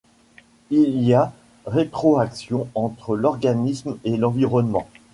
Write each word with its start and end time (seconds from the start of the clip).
Il 0.71 0.99
y 1.03 1.13
a 1.13 1.31
rétroaction 1.67 2.67
entre 2.73 3.15
l’organisme 3.15 3.99
et 4.03 4.17
l’environnement. 4.17 4.87